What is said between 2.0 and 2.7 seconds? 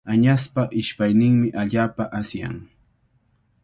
asyan.